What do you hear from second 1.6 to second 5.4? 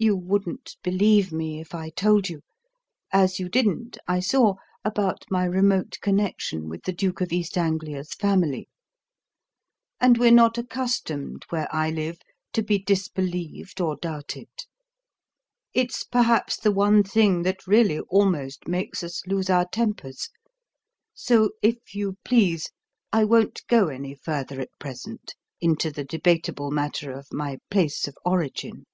if I told you as you didn't, I saw, about